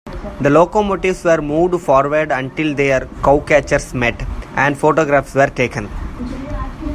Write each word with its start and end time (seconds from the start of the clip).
The 0.39 0.49
locomotives 0.49 1.23
were 1.25 1.43
moved 1.43 1.79
forward 1.85 2.31
until 2.31 2.73
their 2.73 3.01
"cowcatchers" 3.21 3.93
met, 3.93 4.19
and 4.55 4.75
photographs 4.75 5.35
were 5.35 5.45
taken. 5.51 5.89